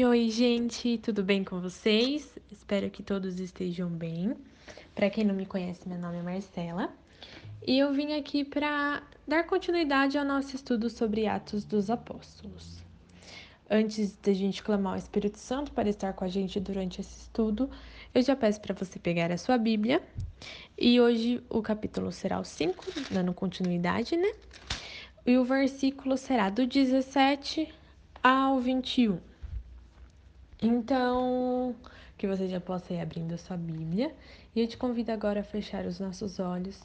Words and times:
Oi, 0.00 0.30
gente, 0.30 0.96
tudo 0.96 1.22
bem 1.22 1.44
com 1.44 1.60
vocês? 1.60 2.34
Espero 2.50 2.88
que 2.88 3.02
todos 3.02 3.38
estejam 3.38 3.90
bem. 3.90 4.34
Para 4.94 5.10
quem 5.10 5.22
não 5.22 5.34
me 5.34 5.44
conhece, 5.44 5.86
meu 5.86 5.98
nome 5.98 6.16
é 6.16 6.22
Marcela 6.22 6.90
e 7.66 7.78
eu 7.78 7.92
vim 7.92 8.14
aqui 8.14 8.42
para 8.42 9.02
dar 9.28 9.44
continuidade 9.44 10.16
ao 10.16 10.24
nosso 10.24 10.56
estudo 10.56 10.88
sobre 10.88 11.26
Atos 11.26 11.66
dos 11.66 11.90
Apóstolos. 11.90 12.82
Antes 13.70 14.16
da 14.16 14.32
gente 14.32 14.62
clamar 14.62 14.94
o 14.94 14.96
Espírito 14.96 15.36
Santo 15.36 15.70
para 15.72 15.90
estar 15.90 16.14
com 16.14 16.24
a 16.24 16.28
gente 16.28 16.58
durante 16.58 17.02
esse 17.02 17.24
estudo, 17.24 17.68
eu 18.14 18.22
já 18.22 18.34
peço 18.34 18.62
para 18.62 18.74
você 18.74 18.98
pegar 18.98 19.30
a 19.30 19.36
sua 19.36 19.58
Bíblia 19.58 20.02
e 20.78 20.98
hoje 21.02 21.44
o 21.50 21.60
capítulo 21.60 22.10
será 22.10 22.40
o 22.40 22.44
5, 22.44 22.82
dando 23.10 23.34
continuidade, 23.34 24.16
né? 24.16 24.32
E 25.26 25.36
o 25.36 25.44
versículo 25.44 26.16
será 26.16 26.48
do 26.48 26.66
17 26.66 27.68
ao 28.22 28.58
21. 28.58 29.31
Então, 30.62 31.74
que 32.16 32.28
você 32.28 32.46
já 32.46 32.60
possa 32.60 32.94
ir 32.94 33.00
abrindo 33.00 33.34
a 33.34 33.38
sua 33.38 33.56
Bíblia. 33.56 34.14
E 34.54 34.60
eu 34.60 34.68
te 34.68 34.76
convido 34.76 35.10
agora 35.10 35.40
a 35.40 35.44
fechar 35.44 35.84
os 35.86 35.98
nossos 35.98 36.38
olhos 36.38 36.80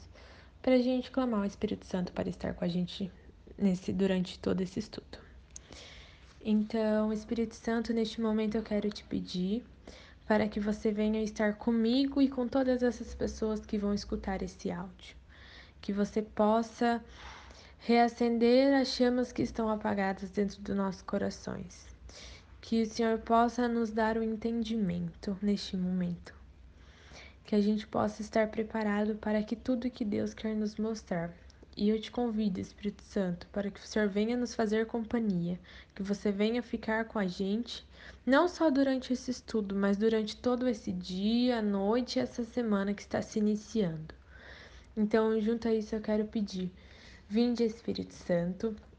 para 0.60 0.74
a 0.74 0.82
gente 0.82 1.12
clamar 1.12 1.42
o 1.42 1.44
Espírito 1.44 1.86
Santo 1.86 2.12
para 2.12 2.28
estar 2.28 2.54
com 2.54 2.64
a 2.64 2.68
gente 2.68 3.08
nesse 3.56 3.92
durante 3.92 4.36
todo 4.40 4.60
esse 4.62 4.80
estudo. 4.80 5.18
Então, 6.44 7.12
Espírito 7.12 7.54
Santo, 7.54 7.92
neste 7.92 8.20
momento 8.20 8.56
eu 8.56 8.64
quero 8.64 8.90
te 8.90 9.04
pedir 9.04 9.64
para 10.26 10.48
que 10.48 10.58
você 10.58 10.90
venha 10.90 11.22
estar 11.22 11.54
comigo 11.54 12.20
e 12.20 12.28
com 12.28 12.48
todas 12.48 12.82
essas 12.82 13.14
pessoas 13.14 13.64
que 13.64 13.78
vão 13.78 13.94
escutar 13.94 14.42
esse 14.42 14.72
áudio. 14.72 15.16
Que 15.80 15.92
você 15.92 16.20
possa 16.20 17.00
reacender 17.78 18.74
as 18.74 18.88
chamas 18.88 19.30
que 19.30 19.42
estão 19.42 19.68
apagadas 19.68 20.30
dentro 20.30 20.60
dos 20.62 20.74
nossos 20.74 21.02
corações 21.02 21.96
que 22.68 22.82
o 22.82 22.86
Senhor 22.86 23.18
possa 23.20 23.66
nos 23.66 23.90
dar 23.90 24.18
o 24.18 24.22
entendimento 24.22 25.34
neste 25.40 25.74
momento. 25.74 26.34
Que 27.42 27.54
a 27.54 27.60
gente 27.62 27.86
possa 27.86 28.20
estar 28.20 28.46
preparado 28.48 29.14
para 29.14 29.42
que 29.42 29.56
tudo 29.56 29.90
que 29.90 30.04
Deus 30.04 30.34
quer 30.34 30.54
nos 30.54 30.76
mostrar. 30.76 31.34
E 31.74 31.88
eu 31.88 31.98
te 31.98 32.10
convido, 32.10 32.60
Espírito 32.60 33.02
Santo, 33.04 33.46
para 33.54 33.70
que 33.70 33.80
o 33.80 33.86
Senhor 33.86 34.06
venha 34.06 34.36
nos 34.36 34.54
fazer 34.54 34.84
companhia, 34.84 35.58
que 35.94 36.02
você 36.02 36.30
venha 36.30 36.62
ficar 36.62 37.06
com 37.06 37.18
a 37.18 37.26
gente, 37.26 37.86
não 38.26 38.46
só 38.46 38.68
durante 38.68 39.14
esse 39.14 39.30
estudo, 39.30 39.74
mas 39.74 39.96
durante 39.96 40.36
todo 40.36 40.68
esse 40.68 40.92
dia, 40.92 41.62
noite 41.62 42.18
e 42.18 42.20
essa 42.20 42.44
semana 42.44 42.92
que 42.92 43.00
está 43.00 43.22
se 43.22 43.38
iniciando. 43.38 44.14
Então, 44.94 45.40
junto 45.40 45.68
a 45.68 45.72
isso, 45.72 45.94
eu 45.94 46.02
quero 46.02 46.26
pedir: 46.26 46.70
Vinde, 47.30 47.64
Espírito 47.64 48.12
Santo, 48.12 48.76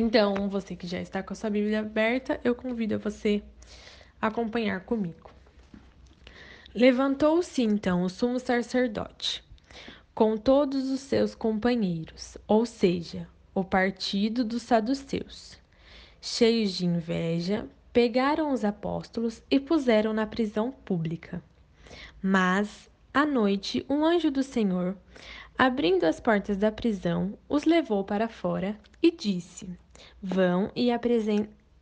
Então, 0.00 0.48
você 0.48 0.76
que 0.76 0.86
já 0.86 1.00
está 1.00 1.24
com 1.24 1.32
a 1.32 1.36
sua 1.36 1.50
Bíblia 1.50 1.80
aberta, 1.80 2.40
eu 2.44 2.54
convido 2.54 2.94
a 2.94 2.98
você 2.98 3.42
a 4.22 4.28
acompanhar 4.28 4.84
comigo. 4.84 5.28
Levantou-se 6.72 7.60
então 7.64 8.04
o 8.04 8.08
sumo 8.08 8.38
sacerdote, 8.38 9.42
com 10.14 10.36
todos 10.36 10.88
os 10.88 11.00
seus 11.00 11.34
companheiros, 11.34 12.38
ou 12.46 12.64
seja, 12.64 13.26
o 13.52 13.64
partido 13.64 14.44
dos 14.44 14.62
saduceus. 14.62 15.60
Cheios 16.20 16.74
de 16.74 16.86
inveja, 16.86 17.66
pegaram 17.92 18.52
os 18.52 18.64
apóstolos 18.64 19.42
e 19.50 19.58
puseram 19.58 20.12
na 20.12 20.28
prisão 20.28 20.70
pública. 20.70 21.42
Mas, 22.22 22.88
à 23.12 23.26
noite, 23.26 23.84
um 23.90 24.04
anjo 24.04 24.30
do 24.30 24.44
Senhor, 24.44 24.96
abrindo 25.58 26.04
as 26.04 26.20
portas 26.20 26.56
da 26.56 26.70
prisão, 26.70 27.36
os 27.48 27.64
levou 27.64 28.04
para 28.04 28.28
fora 28.28 28.78
e 29.02 29.10
disse: 29.10 29.76
Vão 30.22 30.70
e, 30.74 30.88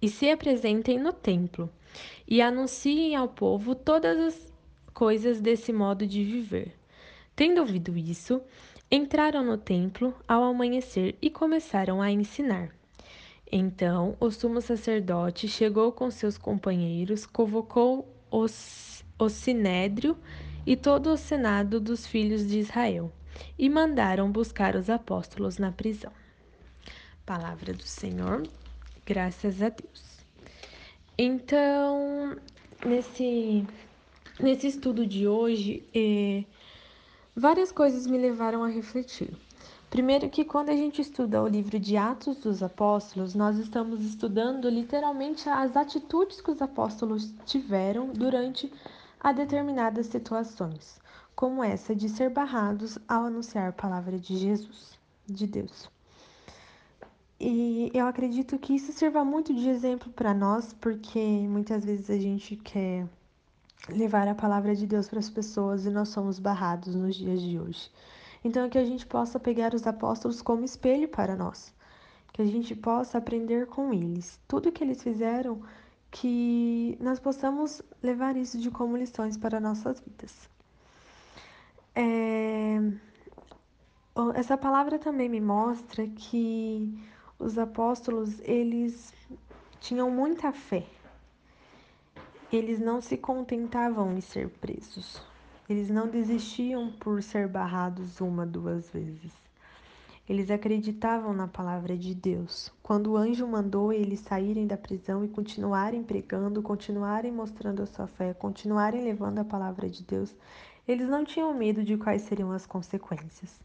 e 0.00 0.08
se 0.08 0.30
apresentem 0.30 0.98
no 0.98 1.12
templo 1.12 1.70
e 2.26 2.40
anunciem 2.42 3.16
ao 3.16 3.28
povo 3.28 3.74
todas 3.74 4.18
as 4.18 4.52
coisas 4.92 5.40
desse 5.40 5.72
modo 5.72 6.06
de 6.06 6.24
viver. 6.24 6.74
Tendo 7.34 7.60
ouvido 7.60 7.96
isso, 7.96 8.40
entraram 8.90 9.44
no 9.44 9.58
templo 9.58 10.14
ao 10.26 10.42
amanhecer 10.42 11.16
e 11.20 11.28
começaram 11.30 12.00
a 12.00 12.10
ensinar. 12.10 12.70
Então 13.50 14.16
o 14.18 14.30
sumo 14.30 14.60
sacerdote 14.60 15.46
chegou 15.46 15.92
com 15.92 16.10
seus 16.10 16.36
companheiros, 16.36 17.26
convocou 17.26 18.08
os, 18.30 19.04
o 19.18 19.28
sinédrio 19.28 20.16
e 20.66 20.76
todo 20.76 21.10
o 21.10 21.16
senado 21.16 21.78
dos 21.78 22.06
filhos 22.06 22.46
de 22.46 22.58
Israel, 22.58 23.12
e 23.58 23.68
mandaram 23.68 24.32
buscar 24.32 24.74
os 24.74 24.90
apóstolos 24.90 25.58
na 25.58 25.70
prisão. 25.70 26.12
Palavra 27.26 27.72
do 27.74 27.82
Senhor, 27.82 28.46
graças 29.04 29.60
a 29.60 29.68
Deus. 29.68 30.20
Então, 31.18 32.36
nesse, 32.84 33.66
nesse 34.38 34.68
estudo 34.68 35.04
de 35.04 35.26
hoje, 35.26 35.82
é, 35.92 36.44
várias 37.34 37.72
coisas 37.72 38.06
me 38.06 38.16
levaram 38.16 38.62
a 38.62 38.68
refletir. 38.68 39.36
Primeiro, 39.90 40.30
que 40.30 40.44
quando 40.44 40.68
a 40.68 40.76
gente 40.76 41.00
estuda 41.00 41.42
o 41.42 41.48
livro 41.48 41.80
de 41.80 41.96
Atos 41.96 42.36
dos 42.36 42.62
Apóstolos, 42.62 43.34
nós 43.34 43.58
estamos 43.58 44.04
estudando 44.04 44.68
literalmente 44.68 45.48
as 45.48 45.76
atitudes 45.76 46.40
que 46.40 46.52
os 46.52 46.62
apóstolos 46.62 47.34
tiveram 47.44 48.12
durante 48.12 48.72
a 49.18 49.32
determinadas 49.32 50.06
situações, 50.06 51.00
como 51.34 51.64
essa 51.64 51.92
de 51.92 52.08
ser 52.08 52.30
barrados 52.30 53.00
ao 53.08 53.24
anunciar 53.24 53.70
a 53.70 53.72
palavra 53.72 54.16
de 54.16 54.36
Jesus, 54.36 54.96
de 55.26 55.48
Deus. 55.48 55.95
E 57.48 57.92
eu 57.94 58.08
acredito 58.08 58.58
que 58.58 58.74
isso 58.74 58.92
sirva 58.92 59.24
muito 59.24 59.54
de 59.54 59.68
exemplo 59.68 60.12
para 60.12 60.34
nós, 60.34 60.72
porque 60.72 61.46
muitas 61.48 61.84
vezes 61.84 62.10
a 62.10 62.18
gente 62.18 62.56
quer 62.56 63.06
levar 63.88 64.26
a 64.26 64.34
palavra 64.34 64.74
de 64.74 64.84
Deus 64.84 65.08
para 65.08 65.20
as 65.20 65.30
pessoas 65.30 65.86
e 65.86 65.90
nós 65.90 66.08
somos 66.08 66.40
barrados 66.40 66.96
nos 66.96 67.14
dias 67.14 67.40
de 67.40 67.56
hoje. 67.56 67.88
Então, 68.42 68.68
que 68.68 68.76
a 68.76 68.84
gente 68.84 69.06
possa 69.06 69.38
pegar 69.38 69.74
os 69.74 69.86
apóstolos 69.86 70.42
como 70.42 70.64
espelho 70.64 71.06
para 71.08 71.36
nós, 71.36 71.72
que 72.32 72.42
a 72.42 72.44
gente 72.44 72.74
possa 72.74 73.18
aprender 73.18 73.68
com 73.68 73.94
eles. 73.94 74.40
Tudo 74.48 74.72
que 74.72 74.82
eles 74.82 75.00
fizeram, 75.00 75.62
que 76.10 76.98
nós 77.00 77.20
possamos 77.20 77.80
levar 78.02 78.36
isso 78.36 78.58
de 78.58 78.72
como 78.72 78.96
lições 78.96 79.36
para 79.36 79.60
nossas 79.60 80.00
vidas. 80.00 80.50
É... 81.94 82.80
Essa 84.34 84.58
palavra 84.58 84.98
também 84.98 85.28
me 85.28 85.40
mostra 85.40 86.08
que 86.08 86.98
os 87.38 87.58
apóstolos, 87.58 88.40
eles 88.40 89.12
tinham 89.80 90.10
muita 90.10 90.52
fé. 90.52 90.86
Eles 92.52 92.78
não 92.78 93.00
se 93.00 93.16
contentavam 93.16 94.16
em 94.16 94.20
ser 94.20 94.48
presos. 94.48 95.20
Eles 95.68 95.90
não 95.90 96.08
desistiam 96.08 96.92
por 96.92 97.22
ser 97.22 97.48
barrados 97.48 98.20
uma, 98.20 98.46
duas 98.46 98.88
vezes. 98.90 99.32
Eles 100.28 100.50
acreditavam 100.50 101.32
na 101.32 101.46
palavra 101.46 101.96
de 101.96 102.14
Deus. 102.14 102.72
Quando 102.82 103.12
o 103.12 103.16
anjo 103.16 103.46
mandou 103.46 103.92
eles 103.92 104.20
saírem 104.20 104.66
da 104.66 104.76
prisão 104.76 105.24
e 105.24 105.28
continuarem 105.28 106.02
pregando, 106.02 106.62
continuarem 106.62 107.30
mostrando 107.30 107.82
a 107.82 107.86
sua 107.86 108.06
fé, 108.06 108.34
continuarem 108.34 109.04
levando 109.04 109.38
a 109.38 109.44
palavra 109.44 109.88
de 109.88 110.02
Deus, 110.02 110.34
eles 110.86 111.08
não 111.08 111.24
tinham 111.24 111.54
medo 111.54 111.84
de 111.84 111.96
quais 111.96 112.22
seriam 112.22 112.50
as 112.50 112.66
consequências. 112.66 113.60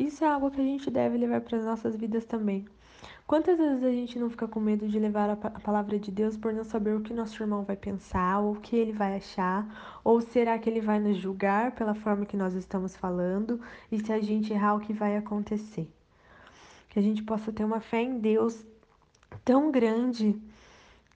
Isso 0.00 0.24
é 0.24 0.28
algo 0.28 0.50
que 0.50 0.58
a 0.58 0.64
gente 0.64 0.90
deve 0.90 1.18
levar 1.18 1.42
para 1.42 1.58
as 1.58 1.64
nossas 1.66 1.94
vidas 1.94 2.24
também. 2.24 2.64
Quantas 3.26 3.58
vezes 3.58 3.84
a 3.84 3.90
gente 3.90 4.18
não 4.18 4.30
fica 4.30 4.48
com 4.48 4.58
medo 4.58 4.88
de 4.88 4.98
levar 4.98 5.28
a 5.28 5.36
palavra 5.36 5.98
de 5.98 6.10
Deus 6.10 6.38
por 6.38 6.54
não 6.54 6.64
saber 6.64 6.96
o 6.96 7.02
que 7.02 7.12
nosso 7.12 7.42
irmão 7.42 7.64
vai 7.64 7.76
pensar, 7.76 8.38
ou 8.40 8.54
o 8.54 8.60
que 8.60 8.74
ele 8.74 8.92
vai 8.92 9.16
achar, 9.16 10.00
ou 10.02 10.22
será 10.22 10.58
que 10.58 10.70
ele 10.70 10.80
vai 10.80 10.98
nos 10.98 11.18
julgar 11.18 11.72
pela 11.72 11.94
forma 11.94 12.24
que 12.24 12.34
nós 12.34 12.54
estamos 12.54 12.96
falando, 12.96 13.60
e 13.92 13.98
se 14.02 14.10
a 14.10 14.18
gente 14.22 14.54
errar, 14.54 14.74
o 14.74 14.80
que 14.80 14.94
vai 14.94 15.18
acontecer? 15.18 15.86
Que 16.88 16.98
a 16.98 17.02
gente 17.02 17.22
possa 17.22 17.52
ter 17.52 17.62
uma 17.62 17.80
fé 17.80 18.00
em 18.00 18.18
Deus 18.18 18.66
tão 19.44 19.70
grande 19.70 20.34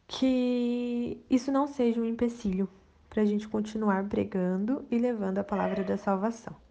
que 0.07 1.25
isso 1.31 1.51
não 1.51 1.67
seja 1.67 1.99
um 1.99 2.05
empecilho 2.05 2.69
para 3.09 3.23
a 3.23 3.25
gente 3.25 3.49
continuar 3.49 4.05
pregando 4.05 4.85
e 4.91 4.99
levando 4.99 5.39
a 5.39 5.45
palavra 5.45 5.83
da 5.83 5.97
salvação. 5.97 6.64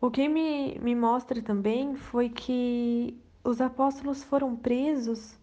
O 0.00 0.10
que 0.10 0.28
me, 0.28 0.78
me 0.78 0.94
mostra 0.94 1.42
também 1.42 1.96
foi 1.96 2.28
que 2.28 3.18
os 3.42 3.60
apóstolos 3.60 4.22
foram 4.22 4.54
presos 4.54 5.36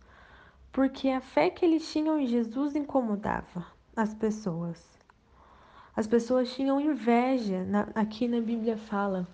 porque 0.72 1.10
a 1.10 1.20
fé 1.20 1.50
que 1.50 1.66
eles 1.66 1.92
tinham 1.92 2.20
em 2.20 2.28
Jesus 2.28 2.76
incomodava 2.76 3.66
as 3.96 4.14
pessoas. 4.14 4.82
As 5.96 6.08
pessoas 6.08 6.54
tinham 6.54 6.80
inveja, 6.80 7.64
na, 7.66 7.90
aqui 7.96 8.28
na 8.28 8.40
Bíblia 8.40 8.78
fala. 8.78 9.28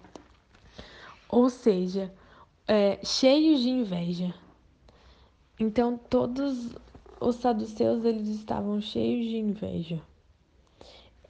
Ou 1.29 1.49
seja, 1.49 2.13
é, 2.67 2.99
cheios 3.03 3.61
de 3.61 3.69
inveja. 3.69 4.33
Então 5.59 5.97
todos 5.97 6.75
os 7.19 7.35
saduceus 7.35 8.05
eles 8.05 8.27
estavam 8.27 8.81
cheios 8.81 9.25
de 9.27 9.37
inveja. 9.37 10.01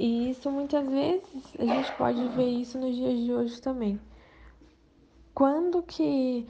E 0.04 0.32
isso 0.32 0.50
muitas 0.50 0.84
vezes 0.90 1.54
a 1.60 1.64
gente 1.64 1.96
pode 1.96 2.28
ver 2.30 2.50
isso 2.50 2.76
nos 2.80 2.96
dias 2.96 3.20
de 3.20 3.32
hoje 3.32 3.62
também. 3.62 4.02
Quando 5.32 5.84
que 5.84 6.48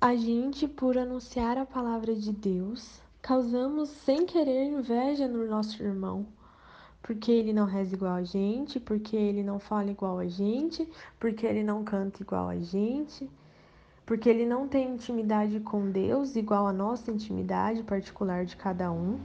a 0.00 0.16
gente, 0.16 0.66
por 0.66 0.96
anunciar 0.96 1.58
a 1.58 1.66
palavra 1.66 2.14
de 2.14 2.32
Deus, 2.32 3.02
causamos 3.20 3.90
sem 3.90 4.24
querer 4.24 4.64
inveja 4.64 5.28
no 5.28 5.46
nosso 5.46 5.82
irmão? 5.82 6.26
Porque 7.02 7.30
ele 7.30 7.52
não 7.52 7.66
reza 7.66 7.94
igual 7.94 8.14
a 8.14 8.22
gente, 8.22 8.80
porque 8.80 9.14
ele 9.14 9.42
não 9.42 9.58
fala 9.58 9.90
igual 9.90 10.18
a 10.18 10.26
gente, 10.26 10.90
porque 11.18 11.44
ele 11.44 11.62
não 11.62 11.84
canta 11.84 12.22
igual 12.22 12.48
a 12.48 12.56
gente, 12.56 13.28
porque 14.06 14.26
ele 14.26 14.46
não 14.46 14.66
tem 14.66 14.94
intimidade 14.94 15.60
com 15.60 15.90
Deus 15.90 16.34
igual 16.34 16.66
a 16.66 16.72
nossa 16.72 17.10
intimidade 17.10 17.82
particular 17.82 18.46
de 18.46 18.56
cada 18.56 18.90
um. 18.90 19.20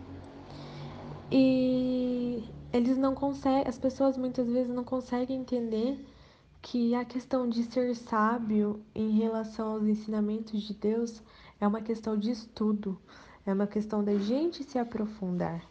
E 1.31 2.43
eles 2.75 2.97
não 2.97 3.15
conseguem, 3.15 3.63
as 3.65 3.77
pessoas 3.77 4.17
muitas 4.17 4.47
vezes 4.49 4.73
não 4.73 4.83
conseguem 4.83 5.39
entender 5.39 6.05
que 6.61 6.93
a 6.93 7.05
questão 7.05 7.47
de 7.47 7.63
ser 7.63 7.95
sábio 7.95 8.83
em 8.93 9.11
relação 9.11 9.69
aos 9.69 9.83
ensinamentos 9.83 10.61
de 10.61 10.73
Deus 10.73 11.23
é 11.61 11.65
uma 11.65 11.79
questão 11.79 12.17
de 12.17 12.31
estudo, 12.31 12.99
é 13.45 13.53
uma 13.53 13.65
questão 13.65 14.03
da 14.03 14.15
gente 14.17 14.61
se 14.61 14.77
aprofundar. 14.77 15.63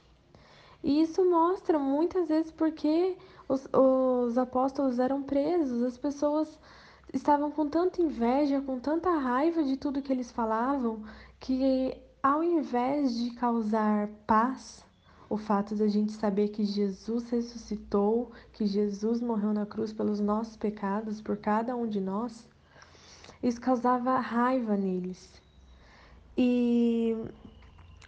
E 0.83 1.03
isso 1.03 1.23
mostra 1.29 1.79
muitas 1.79 2.27
vezes 2.27 2.51
porque 2.51 3.19
os, 3.47 3.69
os 3.71 4.39
apóstolos 4.39 4.99
eram 4.99 5.23
presos, 5.23 5.83
as 5.83 5.99
pessoas 5.99 6.59
estavam 7.13 7.51
com 7.51 7.69
tanta 7.69 8.01
inveja, 8.01 8.63
com 8.63 8.81
tanta 8.81 9.11
raiva 9.11 9.63
de 9.63 9.77
tudo 9.77 10.01
que 10.01 10.13
eles 10.13 10.33
falavam, 10.33 11.03
que 11.39 11.95
ao 12.23 12.43
invés 12.43 13.15
de 13.15 13.31
causar 13.33 14.09
paz, 14.27 14.83
o 15.35 15.37
fato 15.37 15.75
da 15.75 15.89
gente 15.89 16.13
saber 16.13 16.49
que 16.49 16.65
Jesus 16.65 17.29
ressuscitou, 17.29 18.31
que 18.53 18.67
Jesus 18.67 19.21
morreu 19.21 19.53
na 19.53 19.67
cruz 19.67 19.93
pelos 19.93 20.21
nossos 20.21 20.57
pecados, 20.57 21.21
por 21.21 21.37
cada 21.37 21.75
um 21.75 21.89
de 21.89 22.01
nós, 22.01 22.49
isso 23.43 23.61
causava 23.61 24.19
raiva 24.19 24.77
neles. 24.77 25.29
E 26.39 27.17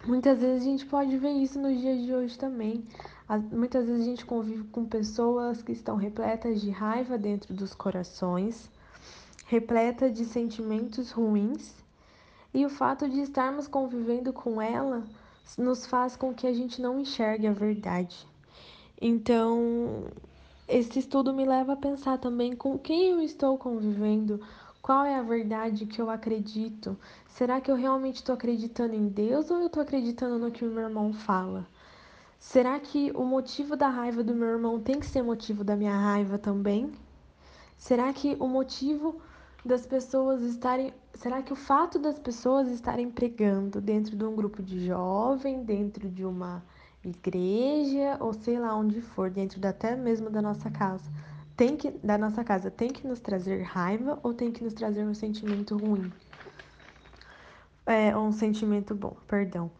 Muitas 0.04 0.38
vezes 0.38 0.62
a 0.62 0.70
gente 0.70 0.86
pode 0.86 1.16
ver 1.18 1.32
isso 1.32 1.58
nos 1.58 1.80
dias 1.80 2.00
de 2.04 2.14
hoje 2.14 2.38
também. 2.38 2.86
Muitas 3.50 3.86
vezes 3.86 4.02
a 4.02 4.04
gente 4.04 4.24
convive 4.24 4.62
com 4.68 4.84
pessoas 4.84 5.60
que 5.62 5.72
estão 5.72 5.96
repletas 5.96 6.60
de 6.60 6.70
raiva 6.70 7.18
dentro 7.18 7.52
dos 7.52 7.74
corações, 7.74 8.70
repleta 9.46 10.08
de 10.08 10.24
sentimentos 10.24 11.10
ruins, 11.10 11.74
e 12.54 12.64
o 12.64 12.70
fato 12.70 13.08
de 13.08 13.20
estarmos 13.20 13.66
convivendo 13.66 14.32
com 14.32 14.62
ela 14.62 15.02
nos 15.58 15.86
faz 15.86 16.16
com 16.16 16.34
que 16.34 16.46
a 16.46 16.52
gente 16.52 16.80
não 16.80 17.00
enxergue 17.00 17.46
a 17.46 17.52
verdade. 17.52 18.26
Então, 19.00 20.04
esse 20.66 20.98
estudo 20.98 21.32
me 21.32 21.44
leva 21.44 21.74
a 21.74 21.76
pensar 21.76 22.18
também 22.18 22.56
com 22.56 22.78
quem 22.78 23.10
eu 23.10 23.20
estou 23.20 23.56
convivendo, 23.56 24.40
qual 24.82 25.04
é 25.04 25.16
a 25.16 25.22
verdade 25.22 25.84
que 25.84 26.00
eu 26.00 26.08
acredito? 26.08 26.96
Será 27.28 27.60
que 27.60 27.70
eu 27.70 27.76
realmente 27.76 28.16
estou 28.16 28.34
acreditando 28.34 28.94
em 28.94 29.08
Deus 29.08 29.50
ou 29.50 29.58
eu 29.58 29.66
estou 29.66 29.82
acreditando 29.82 30.38
no 30.38 30.50
que 30.50 30.64
o 30.64 30.70
meu 30.70 30.84
irmão 30.84 31.12
fala? 31.12 31.66
Será 32.38 32.78
que 32.78 33.10
o 33.14 33.24
motivo 33.24 33.76
da 33.76 33.88
raiva 33.88 34.22
do 34.22 34.34
meu 34.34 34.48
irmão 34.48 34.80
tem 34.80 35.00
que 35.00 35.06
ser 35.06 35.22
motivo 35.22 35.64
da 35.64 35.74
minha 35.74 35.96
raiva 35.96 36.38
também? 36.38 36.92
Será 37.76 38.12
que 38.12 38.36
o 38.38 38.46
motivo 38.46 39.20
das 39.66 39.86
pessoas 39.86 40.42
estarem. 40.42 40.94
Será 41.14 41.42
que 41.42 41.52
o 41.52 41.56
fato 41.56 41.98
das 41.98 42.18
pessoas 42.18 42.68
estarem 42.68 43.10
pregando 43.10 43.80
dentro 43.80 44.16
de 44.16 44.24
um 44.24 44.34
grupo 44.34 44.62
de 44.62 44.86
jovem, 44.86 45.64
dentro 45.64 46.08
de 46.08 46.24
uma 46.24 46.62
igreja, 47.04 48.16
ou 48.20 48.32
sei 48.32 48.58
lá 48.58 48.74
onde 48.76 49.00
for, 49.00 49.30
dentro 49.30 49.66
até 49.66 49.96
mesmo 49.96 50.30
da 50.30 50.40
nossa 50.40 50.70
casa, 50.70 51.10
tem 51.56 51.76
que 51.76 51.90
da 51.90 52.18
nossa 52.18 52.44
casa 52.44 52.70
tem 52.70 52.90
que 52.90 53.06
nos 53.06 53.20
trazer 53.20 53.62
raiva 53.62 54.18
ou 54.22 54.34
tem 54.34 54.52
que 54.52 54.62
nos 54.62 54.74
trazer 54.74 55.04
um 55.04 55.14
sentimento 55.14 55.76
ruim? 55.76 56.12
É, 57.86 58.16
um 58.16 58.32
sentimento 58.32 58.94
bom, 58.94 59.16
perdão. 59.26 59.70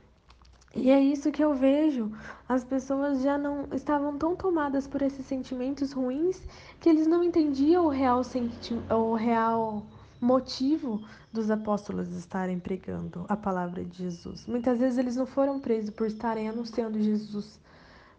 E 0.74 0.90
é 0.90 1.00
isso 1.00 1.32
que 1.32 1.42
eu 1.42 1.54
vejo. 1.54 2.12
As 2.48 2.62
pessoas 2.62 3.22
já 3.22 3.38
não 3.38 3.66
estavam 3.72 4.18
tão 4.18 4.36
tomadas 4.36 4.86
por 4.86 5.00
esses 5.00 5.24
sentimentos 5.24 5.92
ruins 5.92 6.42
que 6.80 6.88
eles 6.88 7.06
não 7.06 7.24
entendiam 7.24 7.86
o 7.86 7.88
real, 7.88 8.22
senti 8.22 8.74
o 8.90 9.14
real 9.14 9.86
motivo 10.20 11.02
dos 11.32 11.50
apóstolos 11.50 12.08
estarem 12.14 12.58
pregando 12.58 13.24
a 13.28 13.36
palavra 13.36 13.84
de 13.84 13.98
Jesus. 13.98 14.46
Muitas 14.46 14.78
vezes 14.78 14.98
eles 14.98 15.16
não 15.16 15.26
foram 15.26 15.60
presos 15.60 15.90
por 15.90 16.06
estarem 16.06 16.48
anunciando 16.48 17.00
Jesus, 17.00 17.58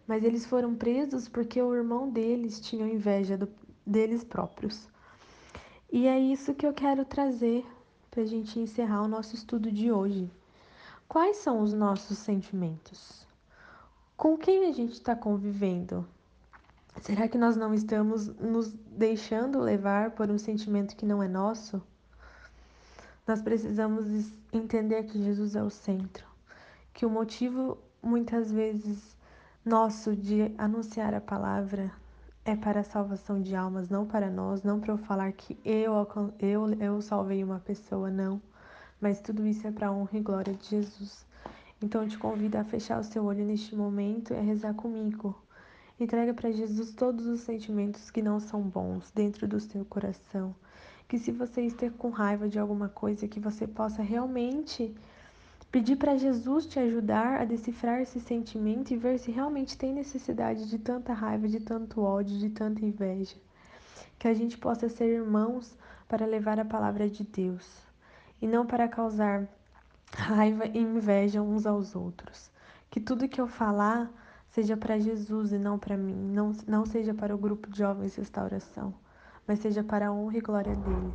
mas 0.08 0.24
eles 0.24 0.46
foram 0.46 0.76
presos 0.76 1.28
porque 1.28 1.62
o 1.62 1.76
irmão 1.76 2.10
deles 2.10 2.60
tinha 2.60 2.88
inveja 2.88 3.38
do, 3.38 3.48
deles 3.86 4.24
próprios. 4.24 4.88
E 5.92 6.08
é 6.08 6.20
isso 6.20 6.54
que 6.54 6.66
eu 6.66 6.74
quero 6.74 7.06
trazer 7.06 7.66
para 8.12 8.22
a 8.22 8.26
gente 8.26 8.60
encerrar 8.60 9.02
o 9.04 9.08
nosso 9.08 9.36
estudo 9.36 9.72
de 9.72 9.92
hoje. 9.92 10.30
Quais 11.08 11.38
são 11.38 11.62
os 11.62 11.74
nossos 11.74 12.18
sentimentos? 12.18 13.26
Com 14.18 14.38
quem 14.38 14.66
a 14.66 14.74
gente 14.74 14.92
está 14.92 15.16
convivendo? 15.16 16.06
Será 17.02 17.30
que 17.30 17.38
nós 17.38 17.56
não 17.56 17.74
estamos 17.74 18.28
nos 18.36 18.74
deixando 18.74 19.60
levar 19.60 20.12
por 20.12 20.30
um 20.30 20.38
sentimento 20.38 20.98
que 20.98 21.06
não 21.06 21.24
é 21.24 21.28
nosso? 21.28 21.82
Nós 23.26 23.42
precisamos 23.42 24.32
entender 24.52 25.04
que 25.04 25.24
Jesus 25.24 25.56
é 25.56 25.64
o 25.64 25.70
centro, 25.70 26.28
que 26.94 27.06
o 27.06 27.10
motivo 27.10 27.78
muitas 28.04 28.52
vezes 28.52 29.16
nosso 29.64 30.14
de 30.14 30.54
anunciar 30.58 31.14
a 31.14 31.22
palavra 31.22 31.90
é 32.44 32.56
para 32.56 32.82
a 32.82 32.84
salvação 32.84 33.42
de 33.42 33.56
almas, 33.56 33.90
não 33.90 34.06
para 34.06 34.30
nós, 34.30 34.62
não 34.62 34.80
para 34.80 34.92
eu 34.92 34.98
falar 34.98 35.32
que 35.32 35.58
eu, 35.64 35.94
eu, 36.40 36.74
eu 36.82 37.02
salvei 37.02 37.44
uma 37.44 37.60
pessoa, 37.60 38.10
não. 38.10 38.42
Mas 39.00 39.22
tudo 39.22 39.46
isso 39.46 39.68
é 39.68 39.72
para 39.72 39.92
honra 39.92 40.18
e 40.18 40.22
glória 40.22 40.54
de 40.54 40.66
Jesus. 40.68 41.26
Então 41.82 42.04
eu 42.04 42.10
te 42.10 42.18
convido 42.18 42.58
a 42.58 42.64
fechar 42.64 43.00
o 43.00 43.04
seu 43.04 43.24
olho 43.24 43.46
neste 43.46 43.76
momento 43.76 44.34
e 44.34 44.38
a 44.38 44.42
rezar 44.42 44.74
comigo. 44.74 45.36
Entrega 46.00 46.34
para 46.34 46.52
Jesus 46.52 46.94
todos 46.94 47.26
os 47.26 47.42
sentimentos 47.42 48.10
que 48.10 48.22
não 48.22 48.40
são 48.40 48.62
bons 48.62 49.12
dentro 49.12 49.48
do 49.48 49.60
seu 49.60 49.86
coração. 49.86 50.56
Que 51.08 51.18
se 51.18 51.32
você 51.32 51.62
esteja 51.62 51.94
com 51.98 52.10
raiva 52.10 52.50
de 52.50 52.60
alguma 52.60 52.90
coisa, 52.90 53.28
que 53.28 53.40
você 53.40 53.68
possa 53.68 54.02
realmente 54.02 54.96
Pedir 55.70 55.98
para 55.98 56.16
Jesus 56.16 56.66
te 56.66 56.80
ajudar 56.80 57.42
a 57.42 57.46
decifrar 57.46 58.02
esse 58.02 58.22
sentimento 58.22 58.92
e 58.92 58.98
ver 58.98 59.20
se 59.20 59.32
realmente 59.32 59.78
tem 59.78 59.94
necessidade 59.94 60.70
de 60.70 60.80
tanta 60.80 61.14
raiva, 61.14 61.46
de 61.46 61.60
tanto 61.60 62.02
ódio, 62.02 62.38
de 62.40 62.50
tanta 62.50 62.86
inveja. 62.86 63.36
Que 64.18 64.30
a 64.30 64.34
gente 64.34 64.58
possa 64.58 64.88
ser 64.88 65.08
irmãos 65.08 65.78
para 66.08 66.26
levar 66.26 66.58
a 66.58 66.66
palavra 66.66 67.10
de 67.10 67.24
Deus 67.24 67.87
e 68.42 68.48
não 68.48 68.66
para 68.66 68.88
causar 68.88 69.48
raiva 70.14 70.66
e 70.66 70.78
inveja 70.78 71.42
uns 71.42 71.66
aos 71.66 71.96
outros. 71.96 72.50
Que 72.90 73.00
tudo 73.00 73.28
que 73.28 73.40
eu 73.40 73.48
falar 73.48 74.10
seja 74.50 74.78
para 74.78 75.00
Jesus 75.00 75.52
e 75.52 75.58
não 75.58 75.78
para 75.78 75.98
mim, 75.98 76.14
não, 76.14 76.52
não 76.68 76.86
seja 76.86 77.14
para 77.14 77.36
o 77.36 77.38
grupo 77.38 77.70
de 77.70 77.78
jovens 77.78 78.16
restauração, 78.16 78.94
mas 79.46 79.60
seja 79.60 79.84
para 79.84 80.08
a 80.08 80.12
honra 80.12 80.38
e 80.38 80.42
glória 80.42 80.76
dele. 80.76 81.14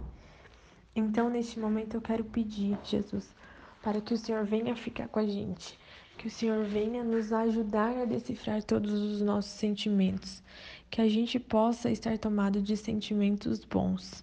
Então, 0.94 1.30
neste 1.30 1.58
momento, 1.58 1.94
eu 1.94 2.02
quero 2.02 2.22
pedir, 2.22 2.78
Jesus, 2.84 3.34
para 3.82 4.00
que 4.00 4.12
o 4.12 4.18
Senhor 4.18 4.44
venha 4.44 4.76
ficar 4.76 5.08
com 5.08 5.18
a 5.18 5.26
gente, 5.26 5.78
que 6.18 6.26
o 6.26 6.30
Senhor 6.30 6.64
venha 6.64 7.02
nos 7.02 7.32
ajudar 7.32 7.96
a 7.96 8.04
decifrar 8.04 8.62
todos 8.62 8.92
os 8.92 9.22
nossos 9.22 9.52
sentimentos, 9.52 10.42
que 10.90 11.00
a 11.00 11.08
gente 11.08 11.40
possa 11.40 11.90
estar 11.90 12.18
tomado 12.18 12.60
de 12.60 12.76
sentimentos 12.76 13.64
bons. 13.64 14.22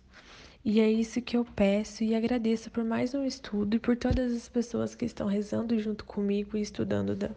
E 0.64 0.82
é 0.82 0.92
isso 0.92 1.22
que 1.22 1.38
eu 1.38 1.46
peço 1.46 2.04
e 2.04 2.14
agradeço 2.14 2.70
por 2.70 2.84
mais 2.84 3.14
um 3.14 3.24
estudo 3.24 3.78
e 3.78 3.80
por 3.80 3.96
todas 3.96 4.34
as 4.36 4.50
pessoas 4.50 4.94
que 4.94 5.06
estão 5.06 5.26
rezando 5.26 5.80
junto 5.80 6.04
comigo 6.04 6.58
e 6.58 6.62
estudando 6.62 7.16
da, 7.16 7.30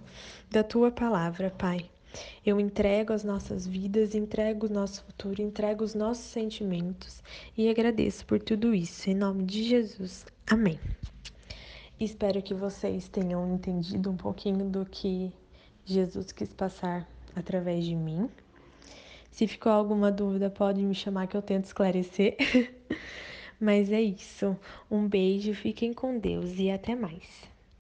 da 0.51 0.65
tua 0.65 0.91
palavra, 0.91 1.49
Pai. 1.51 1.89
Eu 2.45 2.59
entrego 2.59 3.13
as 3.13 3.23
nossas 3.23 3.65
vidas, 3.65 4.17
entrego 4.17 4.67
o 4.67 4.73
nosso 4.73 5.05
futuro, 5.05 5.41
entrego 5.41 5.85
os 5.85 5.95
nossos 5.95 6.25
sentimentos 6.25 7.23
e 7.57 7.69
agradeço 7.71 8.27
por 8.27 8.41
tudo 8.41 8.75
isso. 8.75 9.09
Em 9.09 9.15
nome 9.15 9.45
de 9.45 9.63
Jesus. 9.63 10.27
Amém. 10.51 10.79
Espero 12.01 12.43
que 12.43 12.53
vocês 12.53 13.09
tenham 13.09 13.55
entendido 13.55 14.11
um 14.11 14.17
pouquinho 14.17 14.69
do 14.69 14.85
que 14.85 15.33
Jesus 15.85 16.33
quis 16.33 16.53
passar 16.53 17.09
através 17.37 17.85
de 17.85 17.95
mim. 17.95 18.29
Se 19.33 19.49
ficou 19.49 19.73
alguma 19.73 20.13
dúvida, 20.13 20.51
pode 20.51 20.83
me 20.83 20.95
chamar 20.95 21.27
que 21.27 21.37
eu 21.37 21.43
tento 21.43 21.65
esclarecer. 21.65 22.37
Mas 23.59 23.91
é 23.91 24.01
isso. 24.01 24.57
Um 24.91 25.09
beijo, 25.09 25.55
fiquem 25.55 25.93
com 25.93 26.19
Deus 26.19 26.59
e 26.59 26.71
até 26.71 26.95
mais. 26.95 27.52